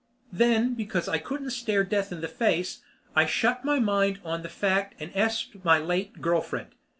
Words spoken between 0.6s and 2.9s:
because I couldn't stare Death in the face,